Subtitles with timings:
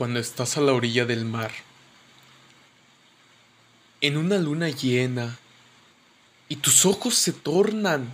[0.00, 1.52] cuando estás a la orilla del mar,
[4.00, 5.38] en una luna llena,
[6.48, 8.10] y tus ojos se tornan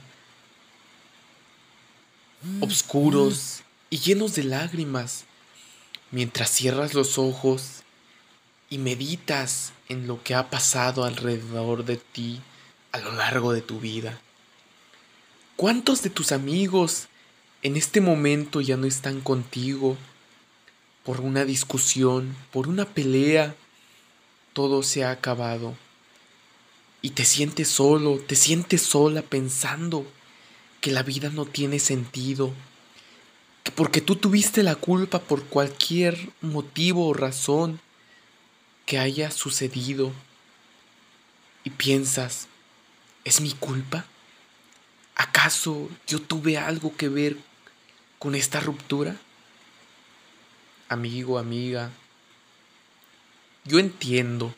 [2.59, 5.27] oscuros y llenos de lágrimas,
[6.11, 7.85] mientras cierras los ojos
[8.69, 12.41] y meditas en lo que ha pasado alrededor de ti
[12.91, 14.21] a lo largo de tu vida.
[15.55, 17.07] ¿Cuántos de tus amigos
[17.63, 19.97] en este momento ya no están contigo?
[21.07, 23.55] Por una discusión, por una pelea,
[24.53, 25.77] todo se ha acabado.
[27.01, 30.05] Y te sientes solo, te sientes sola pensando
[30.81, 32.53] que la vida no tiene sentido,
[33.63, 37.79] que porque tú tuviste la culpa por cualquier motivo o razón
[38.85, 40.13] que haya sucedido.
[41.63, 42.49] Y piensas,
[43.23, 44.07] ¿es mi culpa?
[45.15, 47.37] ¿Acaso yo tuve algo que ver
[48.19, 49.17] con esta ruptura?
[50.89, 51.91] Amigo, amiga,
[53.65, 54.55] yo entiendo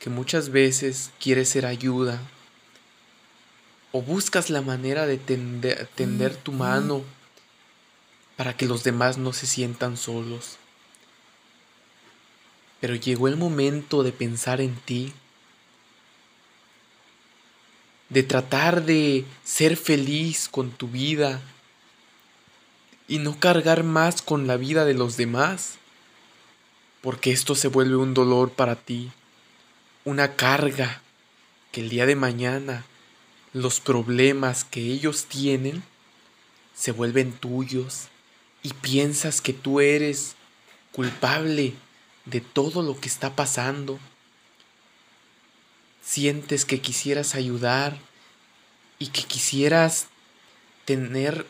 [0.00, 2.20] que muchas veces quieres ser ayuda
[3.92, 7.02] o buscas la manera de tender, tu mano
[8.36, 10.58] para que los demás no se sientan solos.
[12.80, 15.14] Pero llegó el momento de pensar en ti,
[18.10, 21.40] de tratar de ser feliz con tu vida,
[23.08, 25.74] y no cargar más con la vida de los demás,
[27.00, 29.12] porque esto se vuelve un dolor para ti,
[30.04, 31.02] una carga
[31.72, 32.84] que el día de mañana
[33.52, 35.82] los problemas que ellos tienen
[36.74, 38.08] se vuelven tuyos
[38.62, 40.34] y piensas que tú eres
[40.92, 41.74] culpable
[42.24, 43.98] de todo lo que está pasando.
[46.02, 47.96] Sientes que quisieras ayudar
[48.98, 50.06] y que quisieras
[50.84, 51.46] tener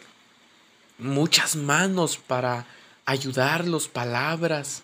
[0.98, 2.66] muchas manos para
[3.04, 4.82] ayudarlos, palabras.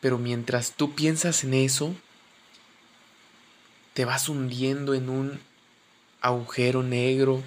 [0.00, 1.94] Pero mientras tú piensas en eso,
[3.94, 5.40] te vas hundiendo en un
[6.20, 7.42] agujero negro,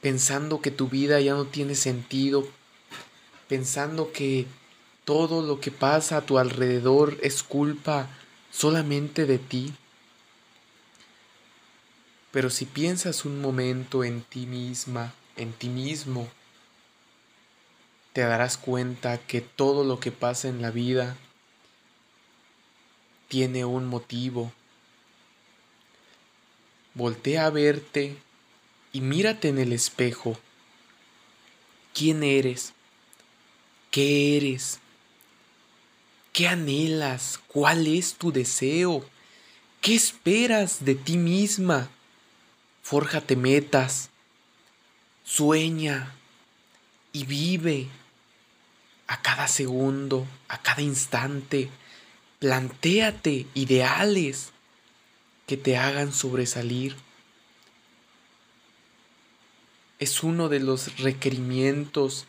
[0.00, 2.48] pensando que tu vida ya no tiene sentido,
[3.48, 4.46] pensando que
[5.04, 8.08] todo lo que pasa a tu alrededor es culpa
[8.50, 9.74] solamente de ti.
[12.32, 16.28] Pero si piensas un momento en ti misma, en ti mismo,
[18.12, 21.16] te darás cuenta que todo lo que pasa en la vida
[23.28, 24.52] tiene un motivo.
[26.94, 28.16] Voltea a verte
[28.92, 30.36] y mírate en el espejo.
[31.94, 32.72] ¿Quién eres?
[33.90, 34.80] ¿Qué eres?
[36.32, 37.40] ¿Qué anhelas?
[37.48, 39.04] ¿Cuál es tu deseo?
[39.80, 41.90] ¿Qué esperas de ti misma?
[42.90, 44.10] Fórjate metas,
[45.22, 46.12] sueña
[47.12, 47.86] y vive
[49.06, 51.70] a cada segundo, a cada instante.
[52.40, 54.50] Plantéate ideales
[55.46, 56.96] que te hagan sobresalir.
[60.00, 62.26] Es uno de los requerimientos,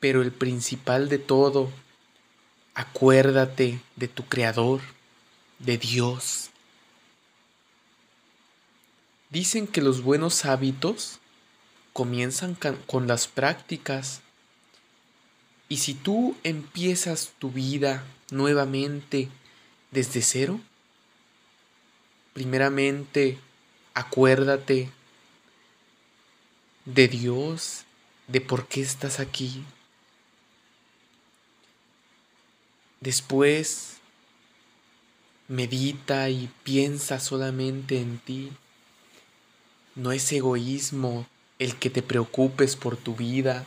[0.00, 1.70] pero el principal de todo,
[2.74, 4.82] acuérdate de tu Creador,
[5.58, 6.50] de Dios.
[9.30, 11.18] Dicen que los buenos hábitos
[11.92, 12.56] comienzan
[12.86, 14.22] con las prácticas.
[15.68, 19.28] Y si tú empiezas tu vida nuevamente
[19.90, 20.60] desde cero,
[22.32, 23.38] primeramente
[23.94, 24.90] acuérdate
[26.86, 27.84] de Dios,
[28.28, 29.62] de por qué estás aquí.
[33.00, 33.98] Después
[35.48, 38.52] medita y piensa solamente en ti.
[39.98, 41.26] No es egoísmo
[41.58, 43.66] el que te preocupes por tu vida,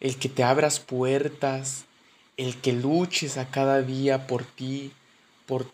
[0.00, 1.84] el que te abras puertas,
[2.38, 4.90] el que luches a cada día por ti,
[5.44, 5.70] por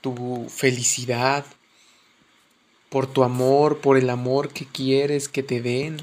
[0.00, 1.44] tu felicidad,
[2.88, 5.98] por tu amor, por el amor que quieres que te den.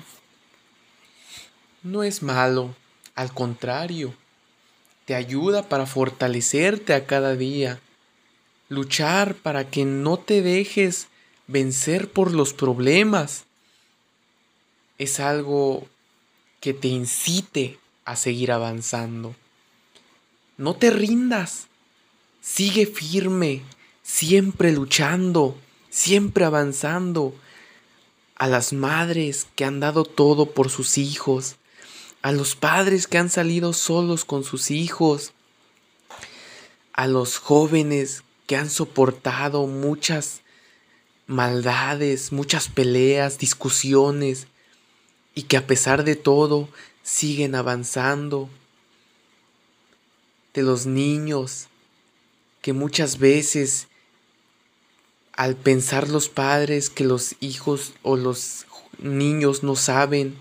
[1.82, 2.76] No es malo,
[3.16, 4.14] al contrario,
[5.06, 7.80] te ayuda para fortalecerte a cada día,
[8.70, 11.08] luchar para que no te dejes
[11.48, 13.46] vencer por los problemas
[14.98, 15.88] es algo
[16.60, 19.36] que te incite a seguir avanzando.
[20.58, 21.68] No te rindas,
[22.42, 23.62] sigue firme,
[24.04, 25.58] siempre luchando,
[25.90, 27.36] siempre avanzando.
[28.36, 31.56] A las madres que han dado todo por sus hijos,
[32.22, 35.34] a los padres que han salido solos con sus hijos,
[36.94, 40.43] a los jóvenes que han soportado muchas
[41.28, 44.48] maldades, muchas peleas, discusiones,
[45.36, 46.70] y que a pesar de todo
[47.02, 48.50] siguen avanzando,
[50.54, 51.68] de los niños
[52.62, 53.88] que muchas veces
[55.34, 58.66] al pensar los padres que los hijos o los
[59.00, 60.38] niños no saben,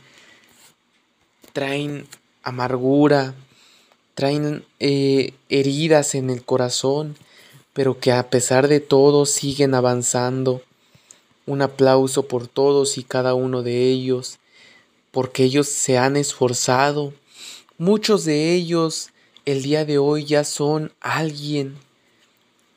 [1.52, 2.06] traen
[2.42, 3.34] amargura,
[4.14, 7.16] traen eh, heridas en el corazón,
[7.72, 10.62] pero que a pesar de todo siguen avanzando.
[11.46, 14.38] Un aplauso por todos y cada uno de ellos,
[15.10, 17.12] porque ellos se han esforzado.
[17.78, 19.10] Muchos de ellos
[19.44, 21.76] el día de hoy ya son alguien,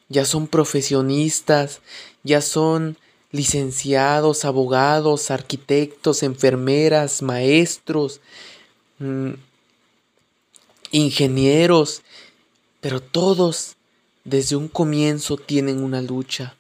[0.10, 1.82] ya son profesionistas,
[2.24, 2.98] ya son
[3.32, 8.22] licenciados, abogados, arquitectos, enfermeras, maestros,
[9.00, 9.32] mm,
[10.92, 12.02] ingenieros,
[12.82, 13.76] pero todos
[14.24, 16.56] desde un comienzo tienen una lucha,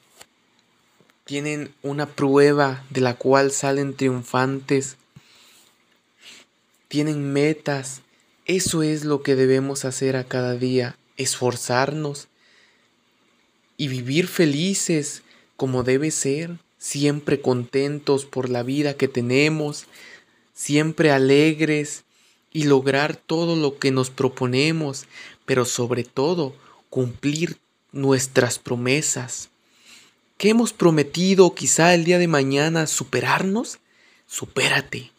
[1.26, 4.96] tienen una prueba de la cual salen triunfantes,
[6.88, 8.02] tienen metas.
[8.46, 12.28] Eso es lo que debemos hacer a cada día, esforzarnos
[13.76, 15.24] y vivir felices
[15.58, 19.86] como debe ser, siempre contentos por la vida que tenemos,
[20.54, 22.04] siempre alegres
[22.54, 25.06] y lograr todo lo que nos proponemos,
[25.46, 26.54] pero sobre todo
[26.92, 27.58] cumplir
[27.92, 29.50] nuestras promesas.
[30.38, 33.80] ¿Qué hemos prometido quizá el día de mañana superarnos?
[34.28, 35.12] Supérate.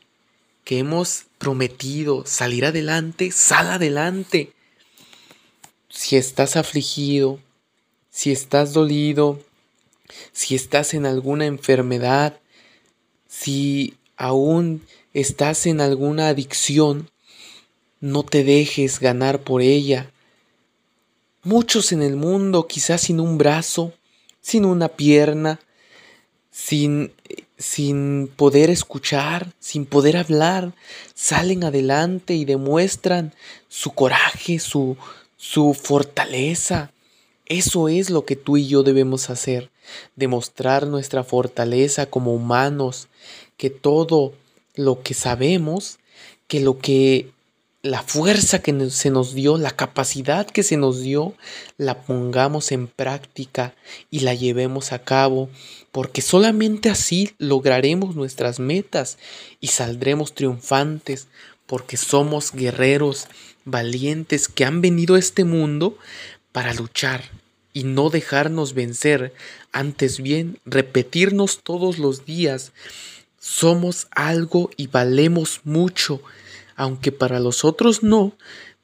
[0.62, 3.30] ¿Qué hemos prometido salir adelante?
[3.32, 4.52] Sal adelante.
[5.88, 7.40] Si estás afligido,
[8.10, 9.40] si estás dolido,
[10.32, 12.38] si estás en alguna enfermedad,
[13.26, 17.10] si aún estás en alguna adicción,
[18.00, 20.10] no te dejes ganar por ella.
[21.42, 23.94] Muchos en el mundo, quizás sin un brazo,
[24.46, 25.58] sin una pierna,
[26.52, 27.12] sin,
[27.58, 30.72] sin poder escuchar, sin poder hablar,
[31.16, 33.34] salen adelante y demuestran
[33.66, 34.96] su coraje, su,
[35.36, 36.92] su fortaleza.
[37.46, 39.72] Eso es lo que tú y yo debemos hacer
[40.14, 43.08] demostrar nuestra fortaleza como humanos,
[43.56, 44.32] que todo
[44.76, 45.98] lo que sabemos,
[46.46, 47.32] que lo que
[47.86, 51.34] la fuerza que se nos dio, la capacidad que se nos dio,
[51.78, 53.74] la pongamos en práctica
[54.10, 55.48] y la llevemos a cabo,
[55.92, 59.18] porque solamente así lograremos nuestras metas
[59.60, 61.28] y saldremos triunfantes,
[61.66, 63.28] porque somos guerreros
[63.64, 65.96] valientes que han venido a este mundo
[66.50, 67.22] para luchar
[67.72, 69.32] y no dejarnos vencer,
[69.70, 72.72] antes bien repetirnos todos los días,
[73.38, 76.20] somos algo y valemos mucho,
[76.76, 78.36] aunque para los otros no,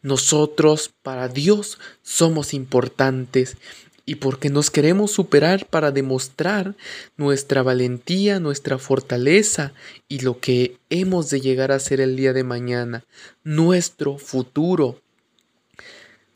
[0.03, 3.57] nosotros para Dios somos importantes
[4.05, 6.75] y porque nos queremos superar para demostrar
[7.17, 9.73] nuestra valentía, nuestra fortaleza
[10.09, 13.05] y lo que hemos de llegar a ser el día de mañana,
[13.45, 15.01] nuestro futuro.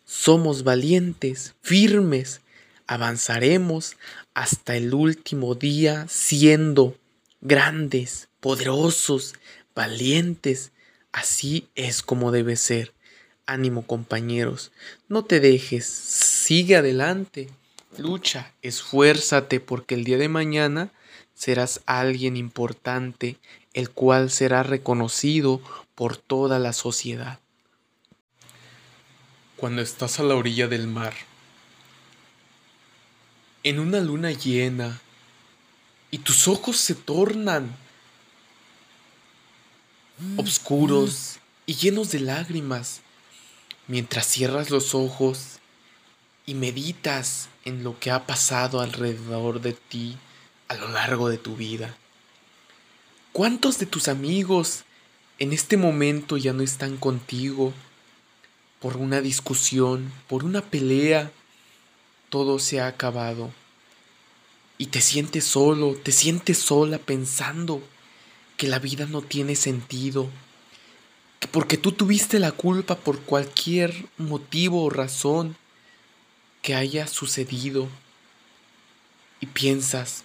[0.05, 2.41] Somos valientes, firmes,
[2.87, 3.97] avanzaremos
[4.35, 6.97] hasta el último día siendo
[7.41, 9.35] grandes, poderosos,
[9.75, 10.71] valientes.
[11.17, 12.93] Así es como debe ser.
[13.47, 14.71] Ánimo compañeros,
[15.09, 17.49] no te dejes, sigue adelante,
[17.97, 20.91] lucha, esfuérzate porque el día de mañana
[21.33, 23.39] serás alguien importante,
[23.73, 25.63] el cual será reconocido
[25.95, 27.39] por toda la sociedad.
[29.57, 31.15] Cuando estás a la orilla del mar,
[33.63, 35.01] en una luna llena
[36.11, 37.75] y tus ojos se tornan
[40.37, 43.01] oscuros y llenos de lágrimas
[43.87, 45.59] mientras cierras los ojos
[46.47, 50.17] y meditas en lo que ha pasado alrededor de ti
[50.69, 51.97] a lo largo de tu vida.
[53.33, 54.85] ¿Cuántos de tus amigos
[55.39, 57.75] en este momento ya no están contigo
[58.81, 61.31] por una discusión, por una pelea,
[62.29, 63.51] todo se ha acabado.
[64.79, 67.83] Y te sientes solo, te sientes sola pensando
[68.57, 70.29] que la vida no tiene sentido,
[71.41, 75.57] que porque tú tuviste la culpa por cualquier motivo o razón
[76.63, 77.89] que haya sucedido
[79.41, 80.25] y piensas,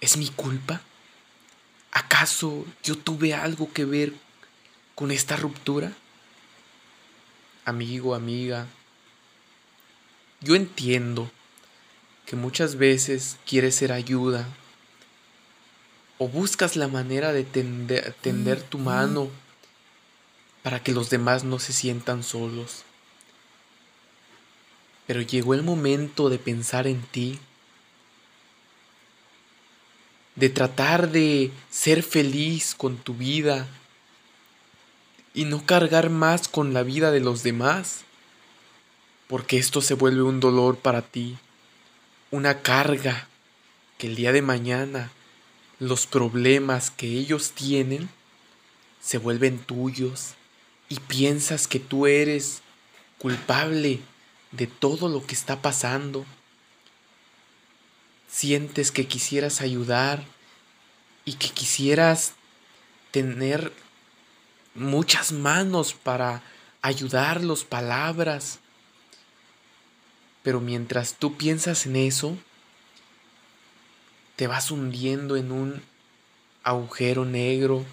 [0.00, 0.82] ¿es mi culpa?
[1.92, 4.12] ¿Acaso yo tuve algo que ver
[4.94, 5.92] con esta ruptura?
[7.64, 8.66] Amigo, amiga,
[10.40, 11.30] yo entiendo
[12.26, 14.46] que muchas veces quieres ser ayuda
[16.18, 19.30] o buscas la manera de tender, tu mano
[20.62, 22.82] para que los demás no se sientan solos.
[25.06, 27.38] Pero llegó el momento de pensar en ti,
[30.34, 33.68] de tratar de ser feliz con tu vida,
[35.36, 38.00] y no cargar más con la vida de los demás,
[39.28, 41.36] porque esto se vuelve un dolor para ti,
[42.30, 43.28] una carga
[43.98, 45.12] que el día de mañana
[45.78, 48.08] los problemas que ellos tienen
[49.00, 50.34] se vuelven tuyos
[50.88, 52.62] y piensas que tú eres
[53.18, 54.00] culpable
[54.52, 56.24] de todo lo que está pasando.
[58.28, 60.24] Sientes que quisieras ayudar
[61.24, 62.34] y que quisieras
[63.10, 63.72] tener
[64.74, 66.42] muchas manos para
[66.82, 68.60] ayudarlos, palabras.
[70.42, 72.36] Pero mientras tú piensas en eso,
[74.36, 75.82] te vas hundiendo en un
[76.62, 77.84] agujero negro,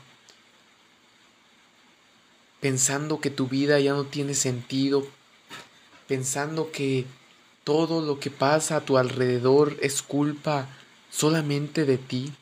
[2.59, 5.07] pensando que tu vida ya no tiene sentido,
[6.07, 7.05] pensando que
[7.63, 10.67] todo lo que pasa a tu alrededor es culpa
[11.09, 12.33] solamente de ti.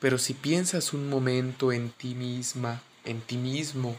[0.00, 3.96] Pero si piensas un momento en ti misma, en ti mismo,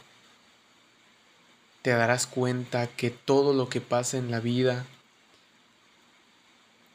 [1.81, 4.85] te darás cuenta que todo lo que pasa en la vida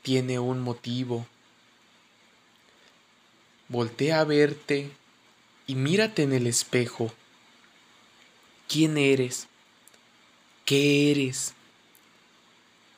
[0.08, 1.26] tiene un motivo.
[3.68, 4.90] Voltea a verte
[5.66, 7.12] y mírate en el espejo.
[8.68, 9.48] ¿Quién eres?
[10.64, 11.52] ¿Qué eres?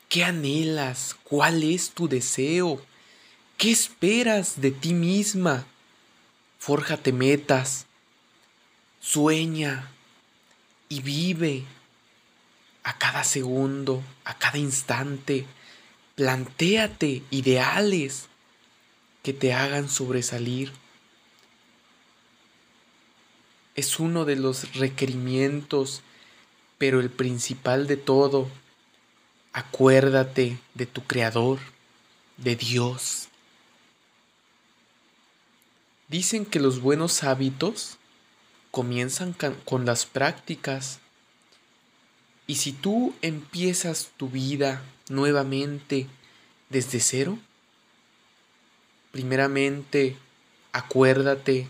[0.09, 1.17] ¿Qué anhelas?
[1.25, 2.81] ¿Cuál es tu deseo?
[3.59, 5.67] ¿Qué esperas de ti misma?
[6.61, 7.87] Fórjate metas,
[9.01, 9.91] sueña
[10.89, 11.65] y vive
[12.85, 15.49] a cada segundo, a cada instante.
[16.21, 18.29] Plantéate ideales
[19.23, 20.71] que te hagan sobresalir.
[23.75, 26.03] Es uno de los requerimientos,
[26.77, 28.51] pero el principal de todo,
[29.55, 31.59] acuérdate de tu Creador,
[32.37, 33.29] de Dios.
[36.09, 37.97] Dicen que los buenos hábitos
[38.71, 39.35] comienzan
[39.65, 41.01] con las prácticas.
[42.51, 46.09] Y si tú empiezas tu vida nuevamente
[46.69, 47.39] desde cero,
[49.13, 50.17] primeramente
[50.73, 51.69] acuérdate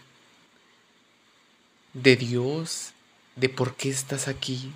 [1.92, 2.94] de Dios,
[3.36, 4.72] de por qué estás aquí.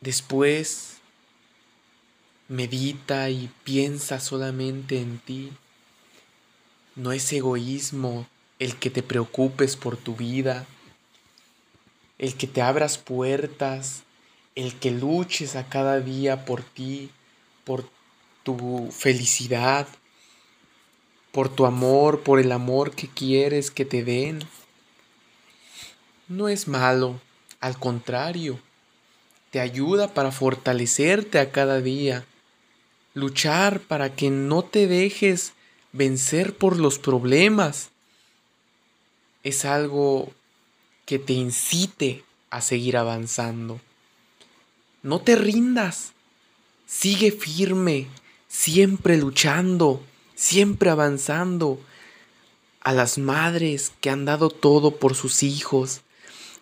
[0.00, 0.96] Después,
[2.48, 5.52] medita y piensa solamente en ti.
[6.96, 8.26] No es egoísmo
[8.58, 10.66] el que te preocupes por tu vida,
[12.22, 14.04] el que te abras puertas,
[14.54, 17.10] el que luches a cada día por ti,
[17.64, 17.84] por
[18.44, 19.88] tu felicidad,
[21.32, 24.38] por tu amor, por el amor que quieres que te den.
[26.28, 27.20] No es malo,
[27.58, 28.60] al contrario,
[29.50, 32.24] te ayuda para fortalecerte a cada día,
[33.14, 35.54] luchar para que no te dejes
[35.92, 37.90] vencer por los problemas
[39.42, 40.32] es algo
[41.12, 43.82] que te incite a seguir avanzando.
[45.02, 46.14] No te rindas,
[46.86, 48.06] sigue firme,
[48.48, 50.02] siempre luchando,
[50.34, 51.78] siempre avanzando.
[52.80, 56.00] A las madres que han dado todo por sus hijos,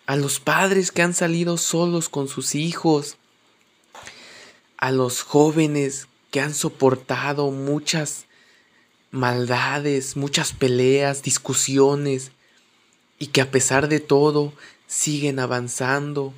[0.05, 3.15] a los padres que han salido solos con sus hijos,
[4.75, 8.25] a los jóvenes que han soportado muchas
[9.11, 12.33] maldades, muchas peleas, discusiones,
[13.21, 14.51] y que a pesar de todo
[14.87, 16.33] siguen avanzando.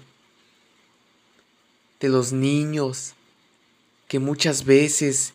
[2.02, 3.14] De los niños
[4.10, 5.34] que muchas veces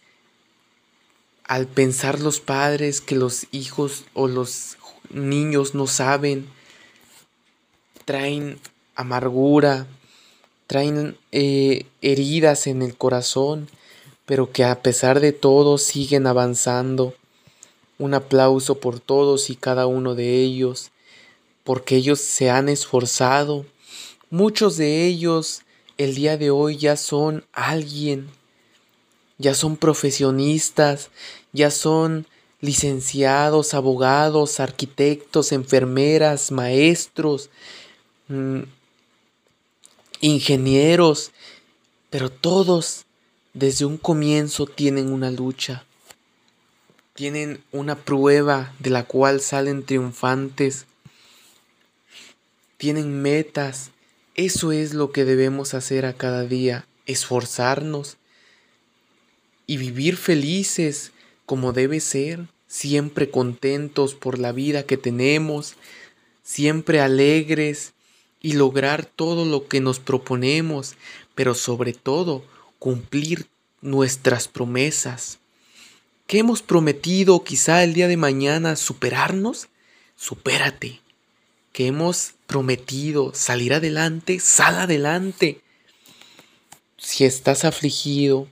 [1.44, 4.76] al pensar los padres que los hijos o los
[5.08, 6.46] niños no saben,
[8.04, 8.60] traen
[8.94, 9.86] amargura,
[10.66, 13.70] traen eh, heridas en el corazón,
[14.26, 17.14] pero que a pesar de todo siguen avanzando
[17.96, 20.90] un aplauso por todos y cada uno de ellos,
[21.68, 23.66] porque ellos se han esforzado.
[24.30, 25.60] Muchos de ellos
[25.98, 28.30] el día de hoy ya son alguien,
[29.37, 31.10] ya son profesionistas,
[31.52, 32.26] ya son
[32.62, 37.50] licenciados, abogados, arquitectos, enfermeras, maestros,
[38.28, 38.60] mm,
[40.22, 41.32] ingenieros,
[42.08, 43.04] pero todos
[43.52, 45.84] desde un comienzo tienen una lucha
[47.12, 50.87] tienen una prueba de la cual salen triunfantes,
[52.78, 53.90] tienen metas.
[54.35, 58.16] Eso es lo que debemos hacer a cada día, esforzarnos
[59.66, 61.12] y vivir felices
[61.44, 65.75] como debe ser, siempre contentos por la vida que tenemos,
[66.42, 67.92] siempre alegres
[68.40, 70.94] y lograr todo lo que nos proponemos,
[71.35, 72.44] pero sobre todo
[72.78, 73.47] cumplir
[73.82, 75.38] nuestras promesas.
[76.26, 79.68] ¿Qué hemos prometido quizá el día de mañana superarnos?
[80.18, 81.00] supérate,
[81.72, 85.60] que hemos prometido salir adelante, sal adelante.
[86.96, 88.48] Si estás afligido,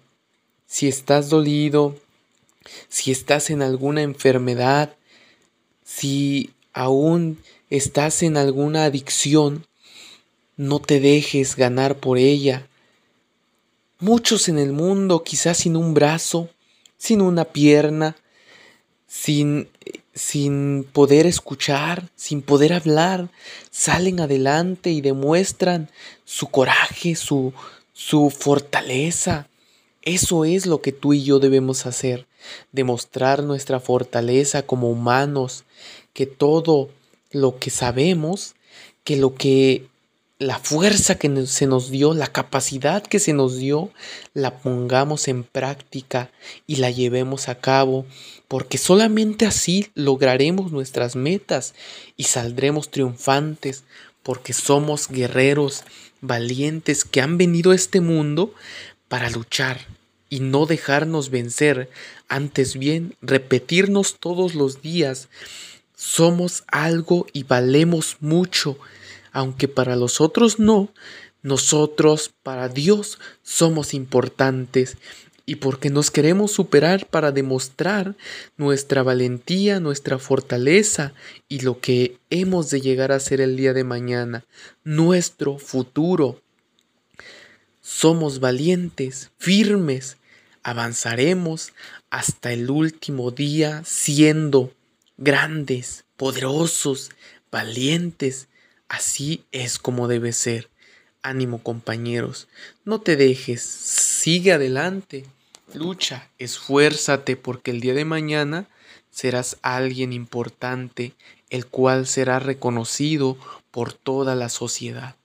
[0.66, 1.96] si estás dolido,
[2.88, 4.96] si estás en alguna enfermedad,
[5.84, 9.66] si aún estás en alguna adicción,
[10.56, 12.66] no te dejes ganar por ella.
[13.98, 16.50] Muchos en el mundo, quizás sin un brazo,
[16.98, 18.16] sin una pierna,
[19.06, 19.68] sin,
[20.16, 23.28] sin poder escuchar, sin poder hablar,
[23.70, 25.90] salen adelante y demuestran
[26.24, 27.52] su coraje, su,
[27.92, 29.46] su fortaleza.
[30.00, 32.26] Eso es lo que tú y yo debemos hacer,
[32.72, 35.64] demostrar nuestra fortaleza como humanos,
[36.14, 36.88] que todo
[37.30, 38.54] lo que sabemos,
[39.04, 39.86] que lo que
[40.38, 43.90] la fuerza que se nos dio, la capacidad que se nos dio,
[44.34, 46.30] la pongamos en práctica
[46.66, 48.04] y la llevemos a cabo,
[48.46, 51.74] porque solamente así lograremos nuestras metas
[52.18, 53.84] y saldremos triunfantes,
[54.22, 55.84] porque somos guerreros
[56.20, 58.52] valientes que han venido a este mundo
[59.08, 59.86] para luchar
[60.28, 61.88] y no dejarnos vencer,
[62.28, 65.28] antes bien repetirnos todos los días,
[65.94, 68.76] somos algo y valemos mucho
[69.36, 70.88] aunque para los otros no,
[71.42, 74.96] nosotros para Dios somos importantes
[75.44, 78.16] y porque nos queremos superar para demostrar
[78.56, 81.12] nuestra valentía, nuestra fortaleza
[81.50, 84.46] y lo que hemos de llegar a ser el día de mañana,
[84.84, 86.40] nuestro futuro.
[87.82, 90.16] Somos valientes, firmes,
[90.62, 91.74] avanzaremos
[92.08, 94.72] hasta el último día siendo
[95.18, 97.10] grandes, poderosos,
[97.50, 98.48] valientes,
[98.88, 100.70] Así es como debe ser.
[101.22, 102.46] Ánimo compañeros,
[102.84, 105.26] no te dejes, sigue adelante,
[105.74, 108.68] lucha, esfuérzate porque el día de mañana
[109.10, 111.14] serás alguien importante,
[111.50, 113.36] el cual será reconocido
[113.72, 115.16] por toda la sociedad.